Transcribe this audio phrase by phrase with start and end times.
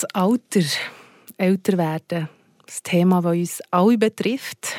[0.00, 0.60] Das Alter,
[1.38, 2.28] älter werden,
[2.64, 4.76] das Thema, das uns alle betrifft.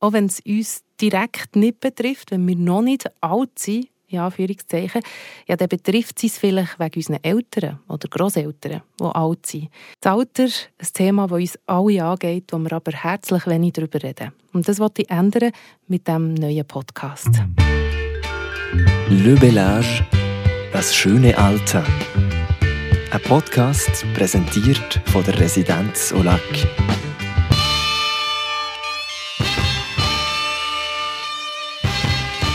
[0.00, 5.02] Auch wenn es uns direkt nicht betrifft, wenn wir noch nicht alt sind, ja, Anführungszeichen,
[5.46, 9.68] ja, dann betrifft es uns vielleicht wegen unseren Eltern oder Großeltern, die alt sind.
[10.00, 14.02] Das Alter ist ein Thema, das uns alle angeht, wo wir aber herzlich wenig darüber
[14.02, 14.32] reden.
[14.52, 15.52] Und das wollte ich ändern
[15.86, 17.28] mit diesem neuen Podcast.
[19.10, 20.04] Le Bellage,
[20.72, 21.84] das schöne Alter.
[23.12, 26.40] Ein Podcast präsentiert von der Residenz Olac.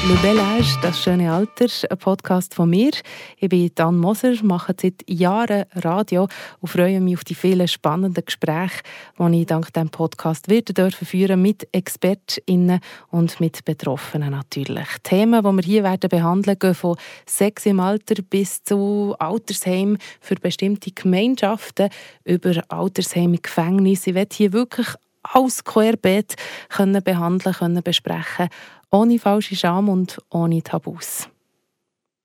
[0.07, 2.91] Le Bel Âge, das schöne Alter, ein Podcast von mir.
[3.39, 6.27] Ich bin Dan Moser, mache seit Jahren Radio
[6.59, 8.83] und freue mich auf die vielen spannenden Gespräche,
[9.17, 14.87] die ich dank diesem Podcast werden dürfen führen mit ExpertInnen und mit Betroffenen natürlich.
[15.01, 20.35] Themen, die wir hier werden behandeln, gehen von Sex im Alter bis zu Altersheim für
[20.35, 21.89] bestimmte Gemeinschaften,
[22.25, 24.05] über Altersheim im Gefängnis.
[24.05, 24.87] Ich werde hier wirklich
[25.33, 26.35] alles querbeet
[26.69, 28.49] können behandeln, können besprechen
[28.91, 31.27] ohne falsche Scham und ohne Tabus.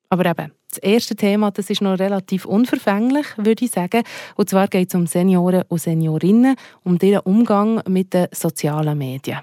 [0.09, 4.03] Aber eben, das erste Thema, das ist noch relativ unverfänglich, würde ich sagen.
[4.37, 9.41] Und zwar geht es um Senioren und Seniorinnen, um ihren Umgang mit den sozialen Medien.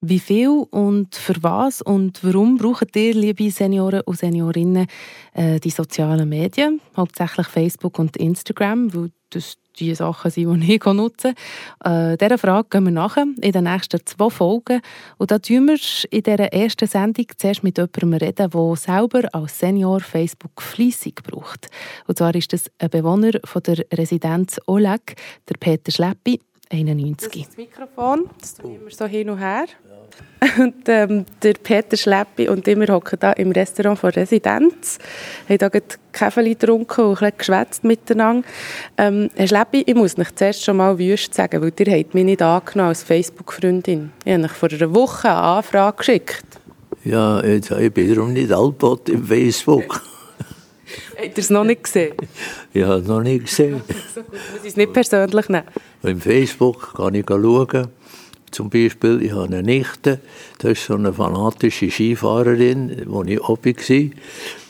[0.00, 4.86] Wie viel und für was und warum braucht ihr, liebe Senioren und Seniorinnen,
[5.34, 6.80] äh, die sozialen Medien?
[6.96, 11.34] Hauptsächlich Facebook und Instagram, weil das die Sachen sind, die ich nutze.
[11.84, 14.80] Äh, dieser Frage gehen wir nachher in den nächsten zwei Folgen.
[15.16, 15.78] Und da tun wir
[16.10, 21.68] in dieser ersten Sendung zuerst mit jemandem reden, der selber als Senior Facebook fleissig braucht.
[22.06, 25.16] Und zwar ist das ein Bewohner von der Residenz Oleg,
[25.48, 26.40] der Peter Schleppi,
[26.70, 27.28] 91.
[27.28, 29.66] Das ist das Mikrofon, das tun wir so hin und her.
[30.58, 34.98] Und, ähm, der Peter Schleppi und ich, wir hocken da im Restaurant von Residenz,
[35.48, 35.68] haben da
[36.12, 38.46] Kaffee getrunken und ein geschwätzt miteinander.
[38.96, 42.24] Ähm, Herr Schleppi, ich muss euch zuerst schon mal wüst sagen, weil ihr habt mich
[42.24, 44.12] nicht angenommen als Facebook-Freundin.
[44.24, 46.46] Ich habe euch vor einer Woche eine Anfrage geschickt.
[47.04, 50.02] Ja, jetzt, ich bin darum nicht altbot im Facebook.
[51.16, 52.14] Habt ihr es noch nicht gesehen?
[52.72, 53.82] Ja, noch nicht gesehen.
[54.14, 55.66] so gut, muss ich es nicht persönlich nehmen.
[56.02, 57.88] Im Facebook kann ich schauen.
[58.50, 60.20] Zum Beispiel, ich habe eine Nichte,
[60.58, 64.10] das ist so eine fanatische Skifahrerin, wo ich oben war.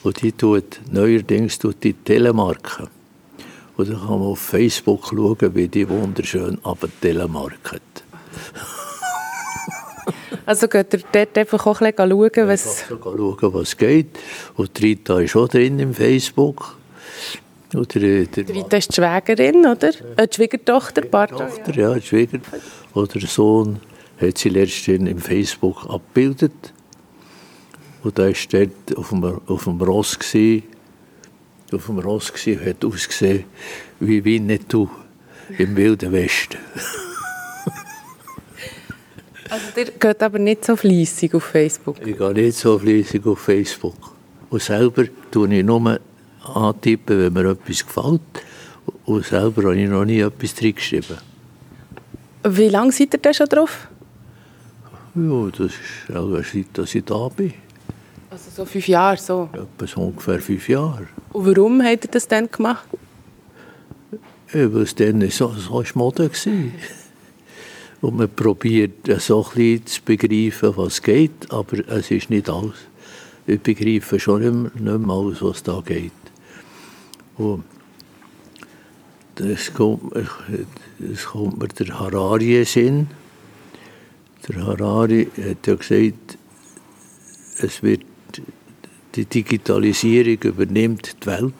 [0.03, 2.87] Und die tut neuerdings tut die Telemarken.
[3.77, 7.81] Und dann kann man auf Facebook schauen, wie die wunderschön aber telemarket.
[10.45, 12.81] Also geht ihr dort einfach auch ein bisschen schauen, was...
[12.81, 14.19] Ich schauen, was geht.
[14.55, 16.78] Und Rita ist auch drin im Facebook.
[17.75, 19.89] Oder, äh, der ist die Schwägerin, oder?
[20.17, 21.47] Äh, die Schwiegertochter, pardon.
[21.73, 22.39] Ja, die Schwieger.
[22.93, 23.79] Oder der Sohn
[24.19, 26.73] hat sie letztens im Facebook abgebildet.
[28.03, 30.17] Und da war dort auf dem, auf dem Ross.
[30.17, 30.63] Gewesen,
[31.71, 33.43] auf dem Ross gewesen, hat ausgesehen
[33.99, 34.89] wie Winnetou
[35.57, 36.57] im Wilden Westen.
[39.49, 41.97] also ihr geht aber nicht so fleissig auf Facebook?
[42.05, 43.95] Ich gehe nicht so fleissig auf Facebook.
[44.49, 45.99] Und selber tue ich nur
[46.43, 48.21] antippen, wenn mir etwas gefällt.
[49.05, 51.17] Und selber habe ich noch nie etwas drin geschrieben.
[52.43, 53.87] Wie lange seid ihr denn schon drauf?
[55.15, 57.53] Ja, das ist auch seit dass ich da bin.
[58.29, 59.49] Also so fünf Jahre so?
[59.53, 61.07] Etwa so ungefähr fünf Jahre.
[61.33, 62.85] Und warum habt ihr das dann gemacht?
[64.53, 66.53] Ja, weil es dann so, so war Mode war.
[68.01, 72.75] Und man probiert so ein bisschen zu begreifen, was geht, aber es ist nicht alles.
[73.45, 76.11] Ich begreife schon nicht mehr, nicht mehr alles, was da geht.
[77.39, 77.63] Und
[79.35, 80.13] das kommt,
[80.99, 83.07] das kommt mir der Harari in Sinn.
[84.47, 86.37] Der Harari hat ja gesagt,
[87.59, 88.03] es wird,
[89.15, 91.53] die Digitalisierung übernimmt die Welt.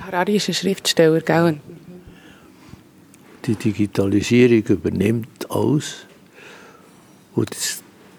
[0.00, 1.60] Harari ist ein Schriftsteller, gell?
[3.46, 6.06] Die Digitalisierung übernimmt alles.
[7.36, 7.50] Und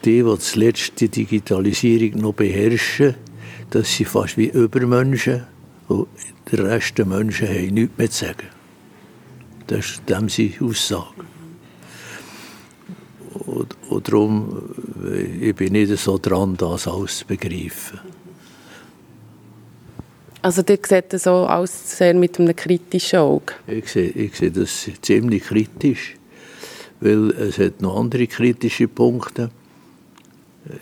[0.05, 3.15] die, die zuletzt die Digitalisierung noch beherrschen,
[3.69, 5.45] das sind fast wie Übermenschen.
[5.89, 6.07] Und
[6.51, 8.47] der Rest der Menschen haben nichts mehr zu sagen.
[9.67, 11.25] Das ist dem seine Aussage.
[13.45, 14.75] Und, und darum
[15.41, 17.99] ich bin ich nicht so dran, das alles zu begreifen.
[20.41, 23.53] Also ihr seht das so alles sehr mit einem kritischen Auge?
[23.67, 26.15] Ich sehe, ich sehe das ziemlich kritisch,
[27.01, 29.51] weil es hat noch andere kritische Punkte.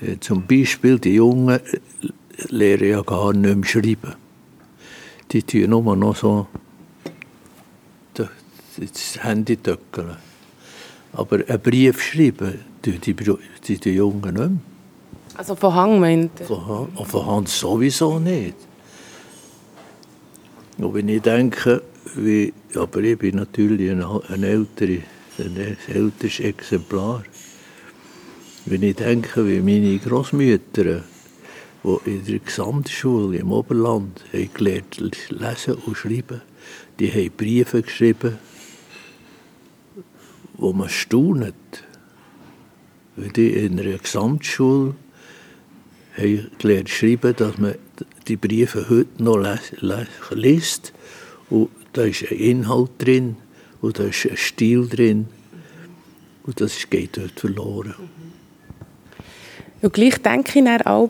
[0.02, 1.60] Äh, zum Beispiel die Jungen
[2.50, 4.27] lernen ja gar nicht mehr schreiben.
[5.32, 6.48] Die tun nur noch so
[8.14, 10.18] das Handy töckeln.
[11.14, 14.52] Aber einen Brief schreiben, tun die, die, die Jungen nicht mehr.
[15.36, 18.56] Also von Hang meint Von, von Hand sowieso nicht.
[20.78, 21.82] Und wenn ich denke,
[22.16, 25.00] wie, aber ich bin natürlich ein, ein, ältere,
[25.40, 27.24] ein älteres Exemplar.
[28.66, 31.04] Wenn ich denke, wie meine Großmütter,
[31.84, 34.98] die in der Gesamtschule im Oberland haben gelernt
[35.30, 36.42] lesen und schreiben,
[37.00, 38.38] die haben Briefe geschrieben,
[40.56, 41.56] wo man staunet,
[43.16, 44.96] weil die in einer Gesamtschule
[46.18, 47.76] haben gelernt schreiben, dass man
[48.28, 49.38] die Briefe heute noch
[50.32, 50.94] liest.
[51.50, 53.38] Und da ist ein Inhalt drin
[53.82, 55.28] und da ist ein Stil drin.
[56.44, 57.96] Und das geht dort verloren.
[59.82, 61.10] Und gleich denke ich dann auch,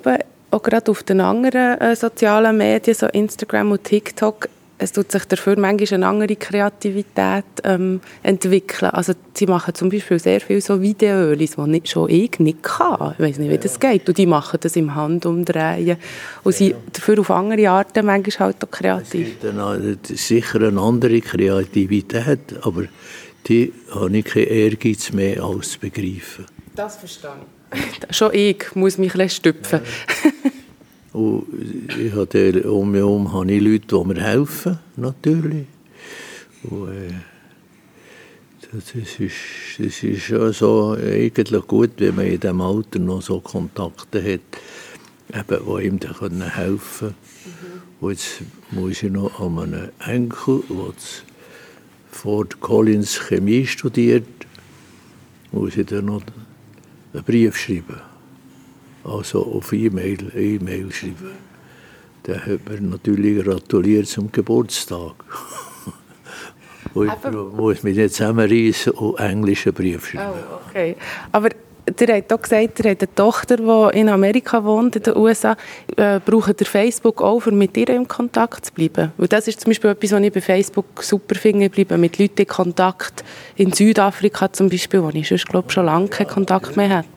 [0.52, 4.50] auch gerade auf den anderen äh, sozialen Medien, so Instagram und TikTok,
[4.80, 8.92] es tut sich dafür manchmal eine andere Kreativität ähm, entwickeln.
[8.92, 13.14] Also sie machen zum Beispiel sehr viele so Videos, die nicht, schon ich nicht kann.
[13.14, 14.08] Ich weiß nicht, wie das geht.
[14.08, 15.98] Und die machen das im Handumdrehen.
[16.44, 19.38] Und sie dafür auf andere Arten manchmal halt auch kreativ.
[19.42, 22.84] Es gibt sicher eine andere Kreativität, aber
[23.48, 26.46] die habe ich keinen Ehrgeiz mehr als zu begreifen.
[26.76, 27.57] Das verstehe ich.
[28.10, 29.82] Schon ich muss mich ein stüpfen.
[31.14, 31.46] Und
[32.00, 35.66] ich habe um mich herum habe ich Leute, die mir helfen, natürlich.
[36.64, 37.14] Und, äh,
[38.74, 39.36] das ist,
[39.80, 44.42] das ist schon so eigentlich gut, wenn man in diesem Alter noch so Kontakte hat,
[45.50, 47.16] eben, die ihm dann helfen können.
[48.02, 48.42] Und jetzt
[48.72, 50.94] muss ich noch an einen Enkel, der
[52.12, 54.28] Fort Collins Chemie studiert,
[55.52, 56.22] muss ich dann noch
[57.14, 58.02] einen Brief schreiben.
[59.04, 61.32] Also auf E-Mail, E-Mail schreiben.
[62.26, 65.14] Der hat mir natürlich gratuliert zum Geburtstag.
[66.96, 70.40] ich muss mich nicht zusammenreißen und englischen Brief schreiben.
[70.52, 70.96] Oh, okay.
[71.32, 71.50] Aber
[71.88, 75.56] der hat auch gesagt, er hat eine Tochter, die in Amerika wohnt, in den USA.
[75.96, 79.12] Äh, braucht ihr Facebook auch, um mit ihr in Kontakt zu bleiben?
[79.18, 82.42] Weil das ist zum Beispiel etwas, was ich bei Facebook super finde, bleiben mit Leuten
[82.42, 83.24] in Kontakt.
[83.56, 87.08] In Südafrika zum Beispiel, wo ich sonst, glaube schon lange keinen Kontakt mehr habe.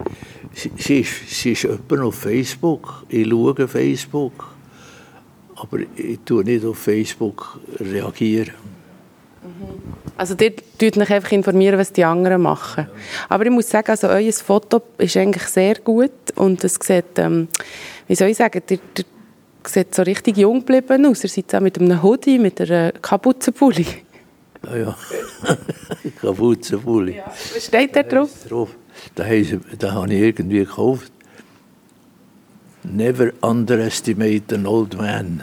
[0.53, 3.05] Sie, sie, ist, sie ist jemand auf Facebook.
[3.09, 4.55] Ich schaue Facebook.
[5.57, 8.51] Aber ich tue nicht auf Facebook reagieren.
[10.17, 12.87] Also ihr tut euch einfach informieren, was die anderen machen.
[13.29, 17.49] Aber ich muss sagen, also euer Foto ist eigentlich sehr gut und es sieht, ähm,
[18.07, 19.05] wie soll ich sagen, ihr, ihr
[19.65, 21.25] sieht so richtig jung geblieben aus.
[21.25, 23.87] Ihr seid auch mit einem Hoodie, mit einer Kapuzenpulli.
[24.63, 24.97] Ja, ja.
[26.21, 27.17] Kapuzenpulli.
[27.17, 27.25] Ja.
[27.27, 28.31] Was steht da drauf?
[28.47, 28.77] drauf.
[29.15, 29.25] Da,
[29.79, 31.13] da habe ich irgendwie gekauft.
[32.83, 35.43] Never underestimate an old man.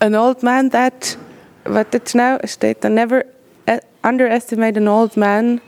[0.00, 1.18] An old man that
[1.64, 3.24] Warte schnell, steht da, never
[4.02, 5.60] underestimate an old man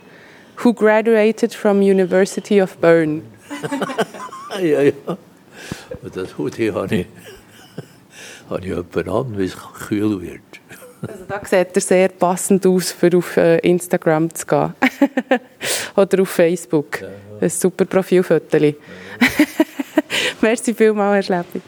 [0.57, 3.23] who graduated from University of Bern.
[4.61, 4.93] ja, ja.
[6.15, 7.07] Das Hoodie habe ich,
[8.49, 9.57] habe ich jemanden an, wie es
[9.89, 10.41] kühl wird.
[11.07, 14.75] Also da sieht er sehr passend aus, für auf äh, Instagram zu gehen.
[15.97, 17.01] Oder auf Facebook.
[17.01, 17.15] Ja, ja.
[17.41, 18.57] Ein super Profilfoto.
[18.57, 18.73] Ja,
[20.41, 21.61] Merci vielmals, Herr Schleppi.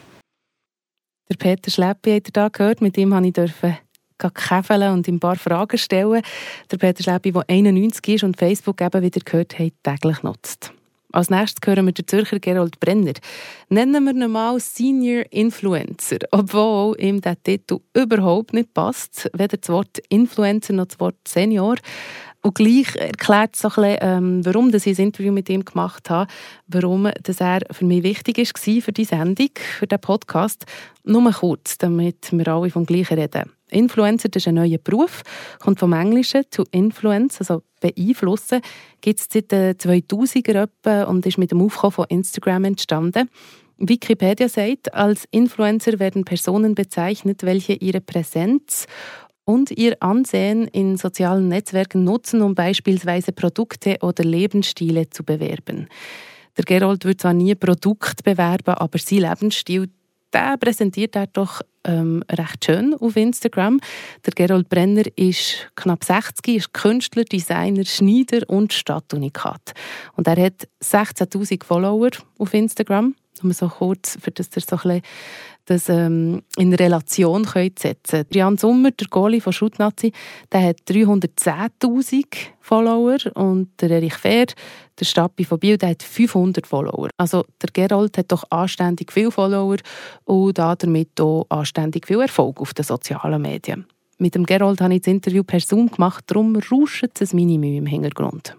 [1.30, 3.83] Der Peter Schleppi hat ihr da gehört, mit ihm durfte ich
[4.30, 6.22] käfeln und ihm ein paar Fragen stellen.
[6.70, 10.72] Der Peter Schleppi, der 91 ist und Facebook eben wieder gehört hat, täglich nutzt.
[11.14, 13.12] Als nächstes hören wir den Zürcher Gerold Brenner.
[13.68, 19.68] Nennen wir ihn mal Senior Influencer, obwohl ihm der Titel überhaupt nicht passt, weder das
[19.68, 21.76] Wort Influencer noch das Wort Senior.
[22.42, 26.30] Und gleich erklärt so ein bisschen, ähm, warum ich ein Interview mit ihm gemacht habe,
[26.66, 30.66] warum das er für mich wichtig war für die Sendung, für den Podcast.
[31.04, 33.52] Nur kurz, damit wir alle vom Gleichen reden.
[33.74, 35.22] Influencer das ist ein neuer Beruf,
[35.58, 38.60] kommt vom Englischen to influence, also beeinflussen,
[39.00, 43.28] gibt es seit den 2000er etwa und ist mit dem Aufkommen von Instagram entstanden.
[43.76, 48.86] Wikipedia sagt, als Influencer werden Personen bezeichnet, welche ihre Präsenz
[49.44, 55.88] und ihr Ansehen in sozialen Netzwerken nutzen, um beispielsweise Produkte oder Lebensstile zu bewerben.
[56.56, 59.90] Der Gerold wird zwar nie Produkt bewerben, aber sein Lebensstil
[60.34, 63.80] der präsentiert er doch ähm, recht schön auf Instagram.
[64.26, 69.72] Der Gerold Brenner ist knapp 60, ist Künstler, Designer, Schneider und Stadtunikat.
[70.16, 73.14] Und er hat 16'000 Follower auf Instagram.
[73.42, 75.02] Nur so kurz, für das er so ein bisschen
[75.66, 80.12] das ähm, in Relation könnt setzen Jan Sommer, der Goalie von Schutnazi,
[80.52, 82.26] der hat 310'000
[82.60, 84.46] Follower und der Erich Fehr,
[84.98, 87.08] der Stappi von Biel, der hat 500 Follower.
[87.16, 89.76] Also der Gerold hat doch anständig viele Follower
[90.24, 93.86] und damit auch anständig viel Erfolg auf den sozialen Medien.
[94.18, 97.86] Mit dem Gerold habe ich das Interview per Zoom gemacht, darum rauscht es Mühe im
[97.86, 98.56] Hintergrund.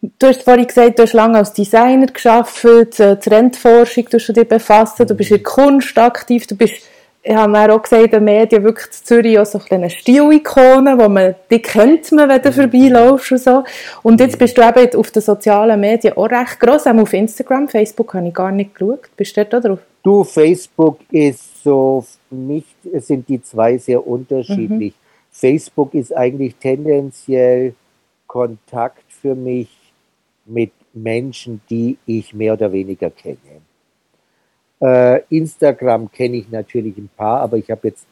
[0.00, 5.06] Du hast vorhin gesagt, du hast lange als Designer gearbeitet, äh, Trendforschung du dich befassen,
[5.06, 6.82] du bist in Kunst aktiv, du bist
[7.28, 10.98] ich habe mir auch gesehen, in den Medien wirklich in Zürich auch so eine Stilikone,
[10.98, 12.54] wo man, die kennt man, wenn du mhm.
[12.54, 13.64] vorbeilaufst und so.
[14.02, 17.68] Und jetzt bist du eben auf den sozialen Medien auch recht gross, auch auf Instagram.
[17.68, 19.10] Facebook habe ich gar nicht geschaut.
[19.16, 19.80] Bist du da drauf?
[20.02, 22.64] Du, Facebook ist so, für mich
[22.94, 24.94] sind die zwei sehr unterschiedlich.
[24.94, 25.30] Mhm.
[25.30, 27.74] Facebook ist eigentlich tendenziell
[28.26, 29.68] Kontakt für mich
[30.48, 33.38] mit Menschen, die ich mehr oder weniger kenne.
[34.80, 38.06] Äh, Instagram kenne ich natürlich ein paar, aber ich habe jetzt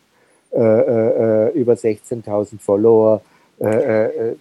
[0.52, 3.22] äh, äh, über 16.000 Follower,
[3.60, 4.36] äh, äh,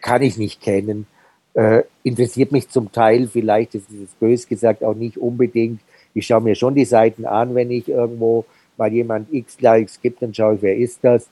[0.00, 1.06] kann ich nicht kennen.
[1.54, 5.80] Äh, interessiert mich zum Teil vielleicht, das ist bös gesagt, auch nicht unbedingt.
[6.14, 8.44] Ich schaue mir schon die Seiten an, wenn ich irgendwo
[8.76, 11.28] mal jemand x Likes gibt, dann schaue ich, wer ist das.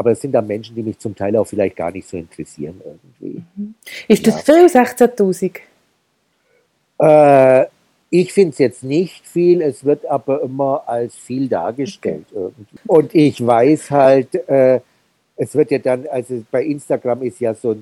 [0.00, 2.80] Aber es sind dann Menschen, die mich zum Teil auch vielleicht gar nicht so interessieren
[2.82, 3.42] irgendwie.
[3.54, 3.74] Mhm.
[4.08, 4.54] Ist das ja.
[4.54, 5.58] viel, 16.000?
[7.00, 7.66] Äh,
[8.08, 12.78] ich finde es jetzt nicht viel, es wird aber immer als viel dargestellt irgendwie.
[12.86, 14.80] Und ich weiß halt, äh,
[15.36, 17.76] es wird ja dann, also bei Instagram ist ja so,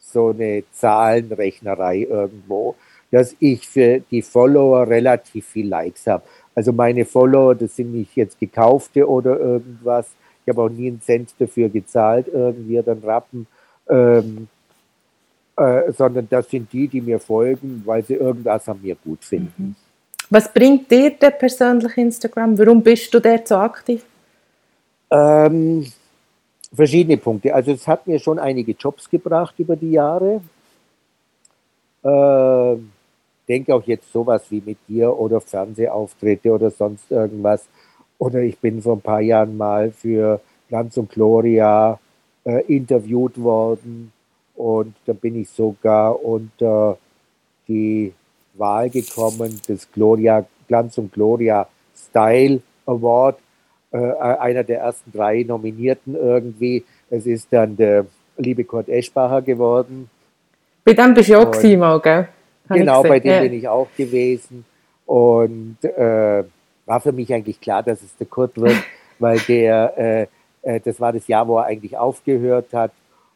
[0.00, 2.74] so eine Zahlenrechnerei irgendwo,
[3.10, 6.22] dass ich für die Follower relativ viel Likes habe.
[6.54, 10.06] Also meine Follower, das sind nicht jetzt gekaufte oder irgendwas.
[10.44, 13.46] Ich habe auch nie einen Cent dafür gezahlt, irgendwie dann Rappen.
[13.88, 14.48] Ähm,
[15.56, 19.52] äh, sondern das sind die, die mir folgen, weil sie irgendwas an mir gut finden.
[19.58, 19.74] Mhm.
[20.30, 22.56] Was bringt dir denn persönlich Instagram?
[22.56, 24.04] Warum bist du dort so aktiv?
[25.10, 25.84] Ähm,
[26.72, 27.52] verschiedene Punkte.
[27.52, 30.40] Also es hat mir schon einige Jobs gebracht über die Jahre.
[32.02, 32.76] Äh,
[33.48, 37.66] denke auch jetzt sowas wie mit dir oder Fernsehauftritte oder sonst irgendwas.
[38.20, 41.98] Oder ich bin vor ein paar Jahren mal für Glanz und Gloria
[42.44, 44.12] äh, interviewt worden
[44.54, 46.98] und da bin ich sogar unter
[47.66, 48.12] die
[48.54, 53.38] Wahl gekommen des Gloria, Glanz und Gloria Style Award,
[53.90, 56.84] äh, einer der ersten drei Nominierten irgendwie.
[57.08, 58.04] Es ist dann der
[58.36, 60.10] liebe Kurt Eschbacher geworden.
[60.84, 62.28] Bei dem bist du auch gewesen, gell?
[62.68, 63.40] Hab genau, bei dem ja.
[63.40, 64.66] bin ich auch gewesen.
[65.06, 66.44] Und äh,
[66.90, 68.82] war für mich eigentlich klar, dass es der Kurt wird,
[69.20, 70.26] weil der, äh,
[70.62, 72.90] äh, das war das Jahr, wo er eigentlich aufgehört hat.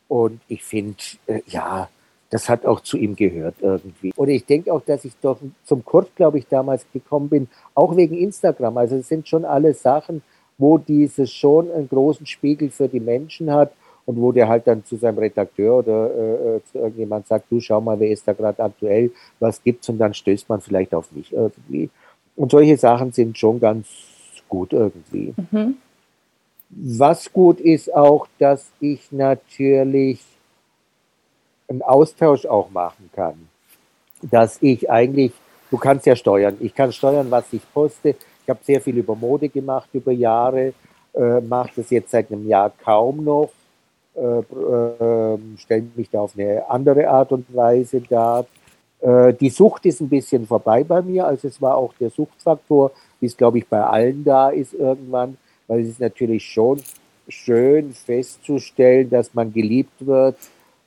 [0.08, 0.96] Und ich finde,
[1.28, 1.88] äh, ja,
[2.30, 4.12] das hat auch zu ihm gehört irgendwie.
[4.16, 7.96] Und ich denke auch, dass ich doch zum Kurt, glaube ich, damals gekommen bin, auch
[7.96, 8.76] wegen Instagram.
[8.76, 10.22] Also es sind schon alle Sachen,
[10.58, 13.72] wo dieses schon einen großen Spiegel für die Menschen hat
[14.04, 17.60] und wo der halt dann zu seinem Redakteur oder äh, äh zu irgendjemand sagt, du
[17.60, 21.12] schau mal, wer ist da gerade aktuell, was gibt's und dann stößt man vielleicht auf
[21.12, 21.88] mich irgendwie.
[22.36, 23.86] Und solche Sachen sind schon ganz
[24.48, 25.34] gut irgendwie.
[25.36, 25.76] Mhm.
[26.68, 30.20] Was gut ist auch, dass ich natürlich
[31.68, 33.48] einen Austausch auch machen kann.
[34.22, 35.32] Dass ich eigentlich,
[35.70, 38.16] du kannst ja steuern, ich kann steuern, was ich poste.
[38.42, 40.74] Ich habe sehr viel über Mode gemacht über Jahre,
[41.14, 43.50] äh, mache das jetzt seit einem Jahr kaum noch,
[44.14, 48.46] äh, äh, stelle mich da auf eine andere Art und Weise dar.
[49.00, 52.92] Äh, die Sucht ist ein bisschen vorbei bei mir, also es war auch der Suchtfaktor,
[53.20, 55.36] wie es glaube ich bei allen da ist irgendwann
[55.66, 56.80] weil es ist natürlich schon
[57.28, 60.36] schön festzustellen, dass man geliebt wird,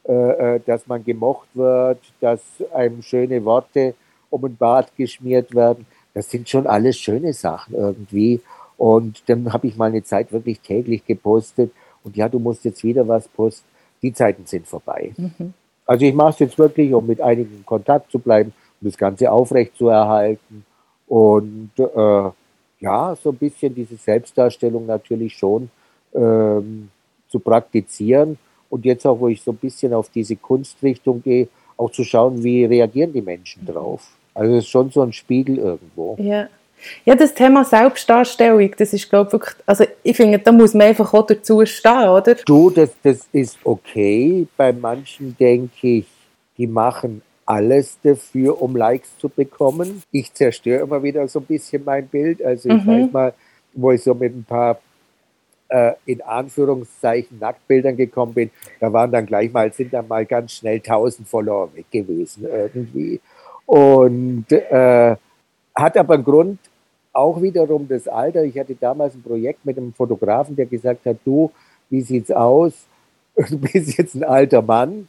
[0.08, 2.42] äh, äh, dass man gemocht wird, dass
[2.74, 3.96] einem schöne Worte
[4.30, 5.86] um den Bart geschmiert werden.
[6.14, 8.42] Das sind schon alles schöne Sachen irgendwie.
[8.78, 11.72] Und dann habe ich mal eine Zeit wirklich täglich gepostet.
[12.04, 13.68] Und ja, du musst jetzt wieder was posten.
[14.02, 15.14] Die Zeiten sind vorbei.
[15.18, 15.54] Mhm.
[15.88, 18.98] Also ich mache es jetzt wirklich, um mit einigen in Kontakt zu bleiben, um das
[18.98, 20.66] Ganze aufrecht zu erhalten.
[21.08, 22.30] Und äh,
[22.80, 25.70] ja, so ein bisschen diese Selbstdarstellung natürlich schon
[26.14, 26.90] ähm,
[27.30, 28.38] zu praktizieren.
[28.70, 32.44] Und jetzt auch, wo ich so ein bisschen auf diese Kunstrichtung gehe, auch zu schauen,
[32.44, 34.10] wie reagieren die Menschen drauf.
[34.34, 36.18] Also es ist schon so ein Spiegel irgendwo.
[36.20, 36.50] Ja.
[37.06, 40.88] Ja, das Thema Selbstdarstellung, das ist, glaube ich, wirklich, also ich finde, da muss man
[40.88, 42.36] einfach auch dazu stehen, oder?
[42.46, 44.48] Du, das, das ist okay.
[44.56, 46.06] Bei manchen denke ich,
[46.58, 50.04] die machen alles dafür, um Likes zu bekommen.
[50.12, 52.44] Ich zerstöre immer wieder so ein bisschen mein Bild.
[52.44, 52.88] Also ich mhm.
[52.88, 53.34] weiß mal,
[53.74, 54.80] wo ich so mit ein paar
[55.70, 60.54] äh, in Anführungszeichen Nacktbildern gekommen bin, da waren dann gleich mal, sind dann mal ganz
[60.54, 63.20] schnell 1000 Follower weg gewesen irgendwie.
[63.66, 65.16] Und äh,
[65.76, 66.60] hat aber einen Grund,
[67.18, 68.44] auch wiederum das Alter.
[68.44, 71.52] Ich hatte damals ein Projekt mit einem Fotografen, der gesagt hat, du,
[71.90, 72.74] wie sieht's aus?
[73.50, 75.08] Du bist jetzt ein alter Mann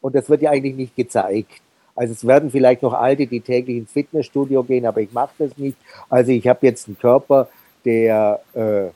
[0.00, 1.62] und das wird ja eigentlich nicht gezeigt.
[1.94, 5.56] Also es werden vielleicht noch Alte, die täglich ins Fitnessstudio gehen, aber ich mache das
[5.56, 5.76] nicht.
[6.08, 7.48] Also ich habe jetzt einen Körper,
[7.84, 8.88] der äh,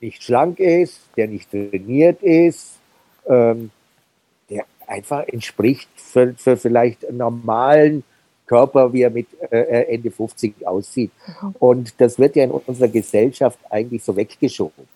[0.00, 2.78] nicht schlank ist, der nicht trainiert ist,
[3.26, 3.70] ähm,
[4.48, 8.04] der einfach entspricht für, für vielleicht normalen
[8.50, 11.12] Körper, wie er mit äh, Ende 50 aussieht.
[11.60, 14.88] Und das wird ja in unserer Gesellschaft eigentlich so weggeschoben.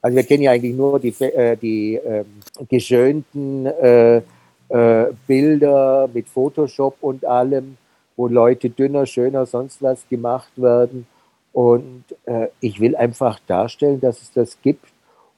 [0.00, 2.24] Also wir kennen ja eigentlich nur die, äh, die äh,
[2.68, 4.22] geschönten äh,
[4.68, 7.76] äh, Bilder mit Photoshop und allem,
[8.16, 11.06] wo Leute dünner, schöner, sonst was gemacht werden.
[11.52, 14.86] Und äh, ich will einfach darstellen, dass es das gibt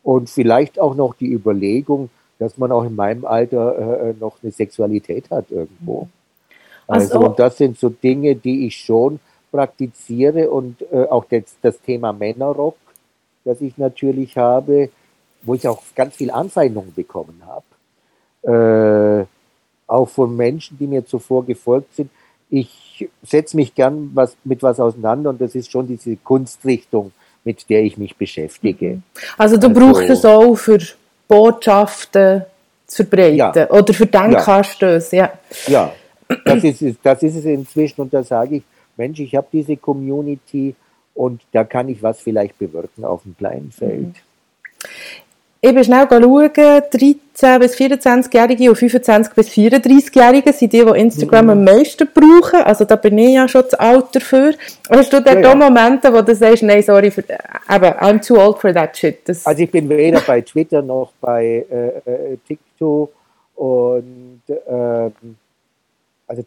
[0.05, 4.53] und vielleicht auch noch die Überlegung, dass man auch in meinem Alter äh, noch eine
[4.53, 6.09] Sexualität hat irgendwo.
[6.89, 9.21] Also, also das sind so Dinge, die ich schon
[9.53, 12.77] praktiziere und äh, auch das, das Thema Männerrock,
[13.45, 14.91] das ich natürlich habe,
[15.43, 19.27] wo ich auch ganz viel Anfeindungen bekommen habe, äh,
[19.87, 22.11] auch von Menschen, die mir zuvor gefolgt sind.
[22.51, 27.13] Ich setze mich gern was, mit was auseinander und das ist schon diese Kunstrichtung,
[27.45, 28.97] mit der ich mich beschäftige.
[28.97, 29.03] Mhm.
[29.37, 30.79] Also du also, brauchst es auch für
[31.27, 32.45] Botschaften
[32.87, 33.71] zu verbreiten ja.
[33.71, 35.33] oder für Denkanstöße, ja.
[35.67, 35.93] Ja,
[36.45, 38.63] das ist, das ist es inzwischen und da sage ich,
[38.97, 40.75] Mensch, ich habe diese Community
[41.15, 44.03] und da kann ich was vielleicht bewirken auf einem kleinen Feld.
[44.03, 44.15] Mhm.
[45.61, 51.47] Ich bin schnell schauen, 13 bis 24-Jährige und 25 bis 34-Jährige sind die, die Instagram
[51.47, 51.51] mhm.
[51.51, 52.61] am meisten brauchen.
[52.63, 54.55] Also da bin ich ja schon zu alt dafür.
[54.89, 55.55] Hast du dort ja, ja.
[55.57, 59.29] Momente, wo du sagst, nein, sorry, für, eben, I'm too old for that shit?
[59.29, 63.13] Das also ich bin weder bei Twitter noch bei äh, äh, TikTok
[63.57, 65.13] und ähm,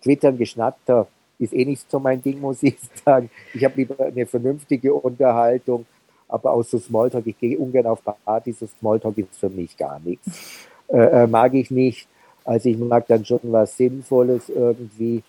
[0.01, 1.07] also Twitter geschnatter
[1.39, 3.29] ist eh nicht so mein Ding, muss ich sagen.
[3.53, 5.85] Ich habe lieber eine vernünftige Unterhaltung
[6.31, 9.99] aber auch so Smalltalk, ich gehe ungern auf Partys, so Smalltalk ist für mich gar
[9.99, 10.67] nichts.
[10.87, 12.07] Äh, äh, mag ich nicht.
[12.45, 15.23] Also ich mag dann schon was Sinnvolles irgendwie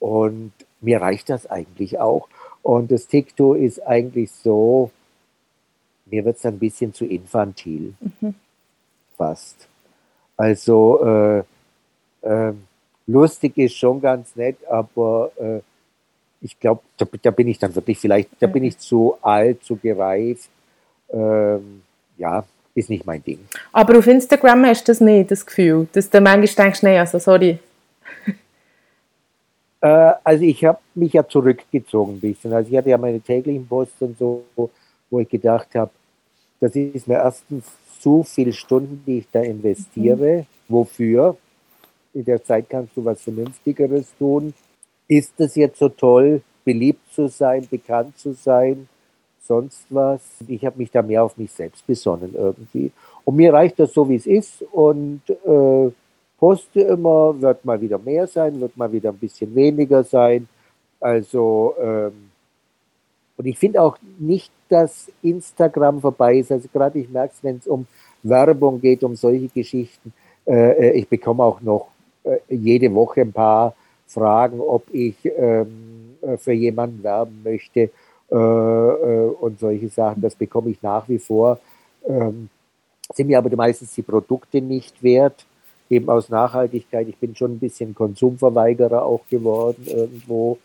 [0.00, 2.28] und mir reicht das eigentlich auch.
[2.62, 4.90] Und das TikTok ist eigentlich so,
[6.06, 7.94] mir wird es ein bisschen zu infantil.
[8.00, 8.34] Mhm.
[9.16, 9.68] Fast.
[10.36, 11.38] Also äh,
[12.22, 12.52] äh,
[13.06, 15.60] lustig ist schon ganz nett, aber äh,
[16.40, 19.76] ich glaube, da, da, bin ich dann wirklich vielleicht, da bin ich zu alt, zu
[19.76, 20.48] gereift.
[21.12, 21.82] Ähm,
[22.16, 23.40] ja, ist nicht mein Ding.
[23.72, 27.18] Aber auf Instagram hast du das nicht, das Gefühl, dass du manchmal denkst, nee, also
[27.18, 27.58] sorry.
[29.82, 32.52] Äh, also ich habe mich ja zurückgezogen ein bisschen.
[32.52, 34.44] Also ich hatte ja meine täglichen Posts und so,
[35.08, 35.90] wo ich gedacht habe,
[36.60, 37.64] das ist mir erstens
[37.98, 40.40] zu viele Stunden, die ich da investiere.
[40.40, 40.46] Mhm.
[40.68, 41.36] Wofür?
[42.12, 44.52] In der Zeit kannst du was Vernünftigeres tun
[45.10, 48.88] ist es jetzt so toll, beliebt zu sein, bekannt zu sein,
[49.42, 50.20] sonst was.
[50.46, 52.92] Ich habe mich da mehr auf mich selbst besonnen irgendwie.
[53.24, 55.90] Und mir reicht das so, wie es ist und äh,
[56.38, 60.48] poste immer, wird mal wieder mehr sein, wird mal wieder ein bisschen weniger sein.
[61.00, 62.30] Also, ähm,
[63.36, 66.52] und ich finde auch nicht, dass Instagram vorbei ist.
[66.52, 67.86] Also gerade ich merke es, wenn es um
[68.22, 70.12] Werbung geht, um solche Geschichten.
[70.46, 71.88] Äh, äh ich bekomme auch noch
[72.48, 73.74] jede Woche ein paar
[74.06, 77.90] fragen, ob ich ähm, äh, für jemanden werben möchte
[78.30, 80.22] äh, äh, und solche Sachen.
[80.22, 81.58] Das bekomme ich nach wie vor.
[82.06, 82.48] Ähm,
[83.12, 85.44] sind mir aber meistens die Produkte nicht wert,
[85.88, 87.08] eben aus Nachhaltigkeit.
[87.08, 90.58] Ich bin schon ein bisschen Konsumverweigerer auch geworden irgendwo.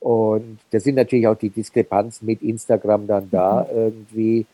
[0.00, 3.78] Und da sind natürlich auch die Diskrepanzen mit Instagram dann da mhm.
[3.78, 4.46] irgendwie.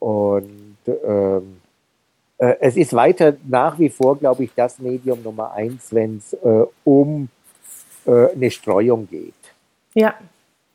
[0.00, 1.67] Und ähm, äh,
[2.38, 6.64] es ist weiter nach wie vor, glaube ich, das Medium Nummer eins, wenn es äh,
[6.84, 7.28] um
[8.06, 9.34] äh, eine Streuung geht.
[9.94, 10.14] Ja.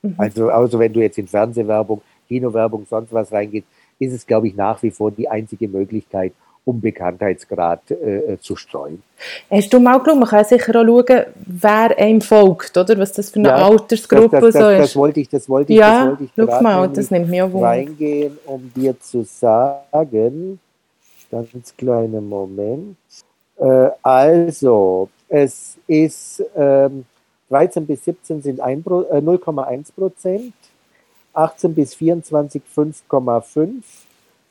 [0.02, 0.16] Mhm.
[0.18, 3.68] Also, also wenn du jetzt in Fernsehwerbung, Kinowerbung, sonst was reingehst,
[4.00, 6.34] ist es, glaube ich, nach wie vor die einzige Möglichkeit,
[6.66, 9.04] um Bekanntheitsgrad äh, zu streuen.
[9.52, 12.98] Hast du mal geschaut, man kann sicher auch schauen, wer einem folgt, oder?
[12.98, 14.80] Was das für eine ja, Altersgruppe das, das, so ist.
[14.80, 17.42] Das wollte ich, das wollte ich, ja, das wollte ich schau mal, das nimmt mich
[17.42, 17.68] auch Wunder.
[17.68, 20.60] reingehen, um dir zu sagen,
[21.34, 22.98] ganz kleinen Moment.
[23.58, 27.06] Äh, also, es ist ähm,
[27.50, 30.54] 13 bis 17 sind 0,1 äh, Prozent,
[31.34, 33.84] 18 bis 24 5,5,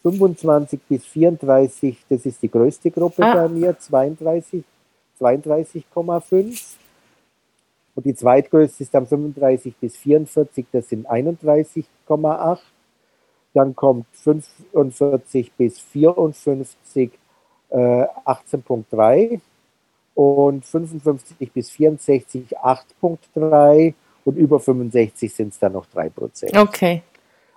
[0.03, 3.35] 25 bis 34, das ist die größte Gruppe ah.
[3.35, 4.65] bei mir, 32,
[5.21, 6.77] 32,5.
[7.95, 12.59] Und die zweitgrößte ist dann 35 bis 44, das sind 31,8.
[13.55, 17.11] Dann kommt 45 bis 54,
[17.71, 19.41] äh, 18,3
[20.15, 26.57] und 55 bis 64 8,3 und über 65 sind es dann noch 3 Prozent.
[26.57, 27.03] Okay.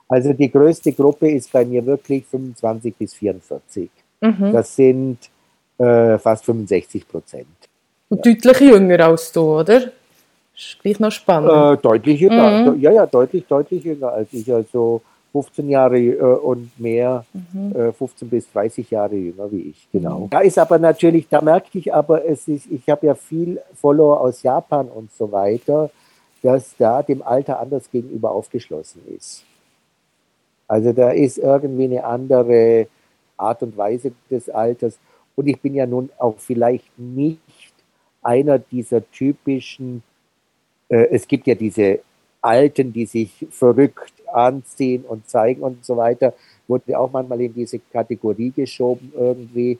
[0.07, 3.89] Also die größte Gruppe ist bei mir wirklich 25 bis 44.
[4.21, 4.53] Mhm.
[4.53, 5.17] Das sind
[5.77, 7.47] äh, fast 65 Prozent.
[8.09, 8.33] Und ja.
[8.33, 9.91] deutlich jünger als du, oder?
[10.55, 11.51] Ist gleich noch spannend.
[11.51, 12.79] Äh, deutlich jünger, mhm.
[12.79, 14.51] ja, ja, deutlich, deutlich jünger als ich.
[14.53, 15.01] Also
[15.35, 17.75] 15 Jahre äh, und mehr, mhm.
[17.75, 20.21] äh, 15 bis 30 Jahre jünger wie ich, genau.
[20.21, 20.29] Mhm.
[20.29, 24.21] Da ist aber natürlich, da merke ich aber, es ist, ich habe ja viel Follower
[24.21, 25.89] aus Japan und so weiter,
[26.41, 29.43] dass da dem Alter anders gegenüber aufgeschlossen ist.
[30.69, 32.87] Also da ist irgendwie eine andere
[33.35, 34.97] Art und Weise des Alters.
[35.35, 37.73] Und ich bin ja nun auch vielleicht nicht
[38.23, 40.01] einer dieser typischen,
[40.87, 41.99] äh, es gibt ja diese
[42.45, 46.33] Alten, die sich verrückt anziehen und zeigen und so weiter,
[46.67, 49.77] wurde auch manchmal in diese Kategorie geschoben irgendwie.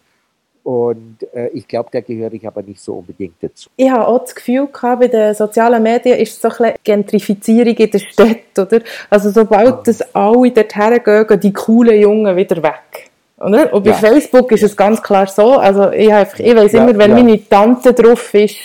[0.64, 3.70] Und äh, ich glaube, da gehöre ich aber nicht so unbedingt dazu.
[3.76, 7.76] Ich habe auch das Gefühl gehabt, bei den sozialen Medien ist so ein bisschen Gentrifizierung
[7.76, 8.82] in der Stadt, oder?
[9.12, 9.82] Also sobald ah.
[9.86, 13.12] das alle dorthin gehen, die coolen Jungen wieder weg.
[13.38, 13.72] Oder?
[13.74, 13.98] Und bei ja.
[13.98, 17.16] Facebook ist es ganz klar so, also ich, einfach, ich weiss ja, immer, wenn ja.
[17.18, 18.58] meine Tante drauf ist,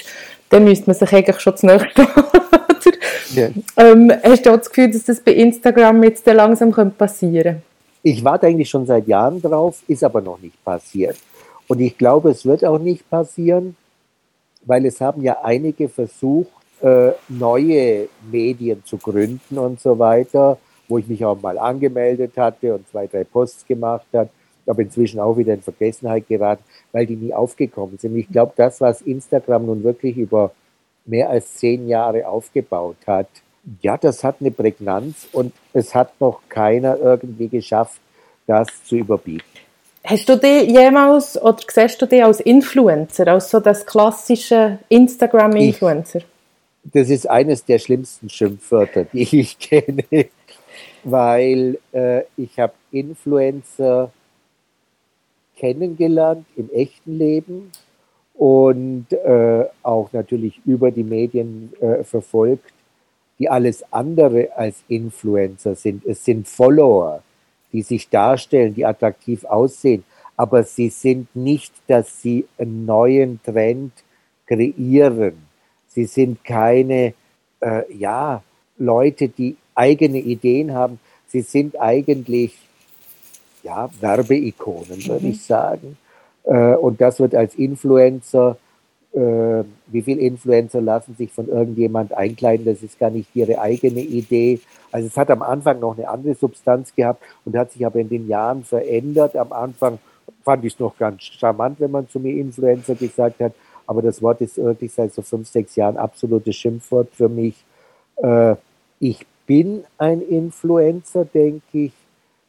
[0.49, 2.07] dann müsste man sich eigentlich schon zu nächsten
[3.35, 3.49] ja.
[3.77, 7.63] ähm, Hast du auch das Gefühl, dass das bei Instagram jetzt langsam passieren könnte?
[8.03, 11.17] Ich warte eigentlich schon seit Jahren drauf, ist aber noch nicht passiert.
[11.69, 13.77] Und ich glaube, es wird auch nicht passieren,
[14.65, 20.99] weil es haben ja einige versucht, äh, neue Medien zu gründen und so weiter, wo
[20.99, 24.31] ich mich auch mal angemeldet hatte und zwei, drei Posts gemacht habe,
[24.67, 28.17] aber inzwischen auch wieder in Vergessenheit geraten, weil die nie aufgekommen sind.
[28.17, 30.53] Ich glaube, das, was Instagram nun wirklich über
[31.07, 33.29] mehr als zehn Jahre aufgebaut hat,
[33.83, 38.01] ja, das hat eine Prägnanz und es hat noch keiner irgendwie geschafft,
[38.47, 39.45] das zu überbieten.
[40.05, 46.21] Hast du dich jemals oder siehst du dich als Influencer, als so das klassische Instagram-Influencer?
[46.85, 50.05] Das ist eines der schlimmsten Schimpfwörter, die ich kenne,
[51.05, 54.11] weil äh, ich habe Influencer
[55.57, 57.71] kennengelernt im echten Leben
[58.41, 62.73] und äh, auch natürlich über die Medien äh, verfolgt,
[63.39, 66.07] die alles andere als Influencer sind.
[66.07, 67.23] Es sind Follower,
[67.71, 70.05] die sich darstellen, die attraktiv aussehen,
[70.39, 73.93] aber sie sind nicht, dass sie einen neuen Trend
[74.47, 75.35] kreieren.
[75.89, 77.13] Sie sind keine,
[77.61, 78.43] äh, ja,
[78.79, 80.99] Leute, die eigene Ideen haben.
[81.29, 82.57] Sie sind eigentlich,
[83.63, 85.33] ja, Werbeikonen, würde mhm.
[85.33, 85.99] ich sagen.
[86.45, 88.57] Äh, und das wird als Influencer,
[89.13, 94.01] äh, wie viele Influencer lassen sich von irgendjemand einkleiden, das ist gar nicht ihre eigene
[94.01, 94.61] Idee.
[94.93, 98.09] Also es hat am Anfang noch eine andere Substanz gehabt und hat sich aber in
[98.09, 99.37] den Jahren verändert.
[99.37, 99.99] Am Anfang
[100.45, 103.53] fand ich es noch ganz charmant, wenn man zu mir Influencer gesagt hat,
[103.87, 107.65] aber das Wort ist wirklich seit so fünf, sechs Jahren absolutes Schimpfwort für mich.
[108.17, 108.55] Äh,
[109.01, 111.93] ich bin ein Influencer, denke ich,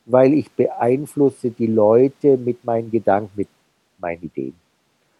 [0.05, 3.47] weil ich beeinflusse die Leute mit meinen Gedanken, mit
[4.01, 4.53] meine Ideen.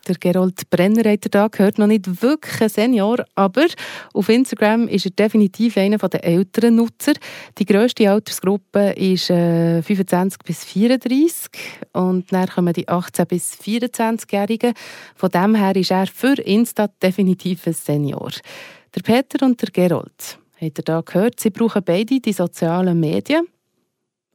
[0.08, 3.68] Der Gerold Brenner hat er da gehört, noch nicht wirklich ein Senior, aber
[4.14, 7.14] auf Instagram ist er definitiv einer der älteren Nutzer.
[7.60, 11.52] Die grösste Altersgruppe ist äh, 25 bis 34
[11.94, 14.74] und dann kommen die 18 bis 24-Jährigen.
[15.16, 18.32] Von dem her ist er für Insta definitiv ein Senior.
[18.96, 23.48] Der Peter und der Gerold, hat er da gehört, sie brauchen beide die sozialen Medien,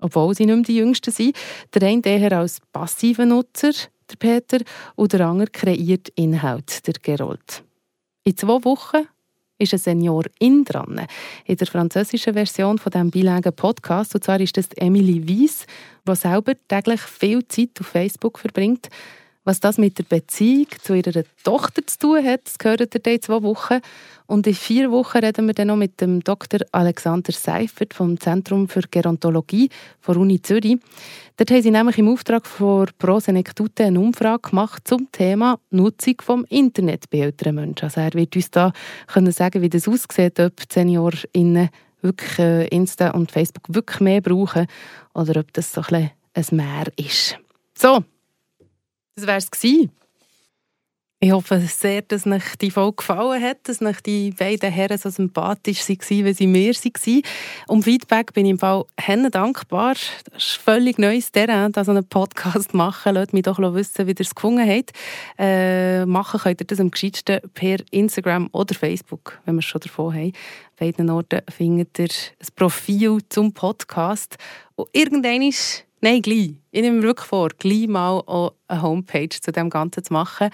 [0.01, 1.37] obwohl sie nicht mehr die Jüngsten sind.
[1.75, 3.73] Der eine eher als passiver Nutzer,
[4.11, 4.65] der Peter,
[4.95, 7.63] und der andere kreiert Inhalt, der Gerold.
[8.25, 9.07] In zwei Wochen
[9.59, 11.07] ist ein Senior in dran.
[11.45, 14.15] In der französischen Version von diesem bilingualen Podcast.
[14.15, 15.67] Und zwar ist das Emily Weiss,
[16.07, 18.89] die selber täglich viel Zeit auf Facebook verbringt.
[19.47, 23.23] Was das mit der Beziehung zu ihrer Tochter zu tun hat, das gehört ihr in
[23.23, 23.79] zwei Wochen.
[24.27, 26.63] Und in vier Wochen reden wir dann noch mit dem Dr.
[26.73, 30.79] Alexander Seifert vom Zentrum für Gerontologie von Uni Zürich.
[31.37, 36.45] Dort haben sie nämlich im Auftrag von Prosenektute eine Umfrage gemacht zum Thema Nutzung vom
[36.49, 37.85] Internet bei älteren Menschen.
[37.85, 38.73] Also er wird uns da
[39.07, 41.69] können sagen, wie das aussieht, ob SeniorInnen
[42.03, 44.67] wirklich äh, Insta und Facebook wirklich mehr brauchen
[45.15, 47.39] oder ob das so ein, ein Mehr ist.
[47.79, 48.03] So,
[49.17, 49.51] das wäre es.
[51.19, 55.09] Ich hoffe sehr, dass euch die Folge gefallen hat, dass euch die beiden Herren so
[55.09, 57.23] sympathisch waren, wie sie mir waren.
[57.69, 59.95] Um Feedback bin ich im Fall Hennen dankbar.
[60.31, 63.15] Das ist völlig neues Terrain, da so einen Podcast machen.
[63.15, 64.93] Lasst mich doch wissen, wie ihr es gefunden habt.
[65.39, 69.81] Äh, machen könnt ihr das am gescheitsten per Instagram oder Facebook, wenn wir es schon
[69.81, 70.33] davon haben.
[70.79, 74.37] Beiden Orten findet ihr ein Profil zum Podcast.
[74.75, 76.55] Und irgendwann ist Nein, gleich.
[76.71, 78.23] Ich nehme mir wirklich vor, gleich mal
[78.69, 80.51] eine Homepage zu dem Ganzen zu machen.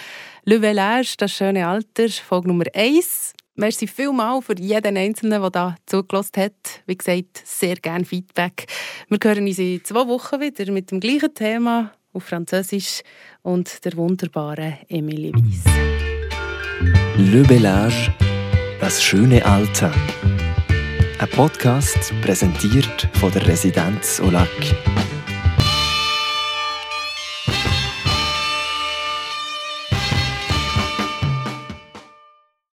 [0.47, 3.35] Le Village, das schöne Alter, Folge Nummer 1.
[3.57, 6.83] Merci vielmals für jeden Einzelnen, der da zugelassen hat.
[6.87, 8.65] Wie gesagt, sehr gerne Feedback.
[9.11, 13.03] Wir hören uns in zwei Wochen wieder mit dem gleichen Thema auf Französisch
[13.43, 15.65] und der wunderbaren Emily Weiss.
[17.19, 18.11] Le Bellage,
[18.81, 19.93] das schöne Alter.
[21.19, 24.49] Ein Podcast präsentiert von der Residenz Olac.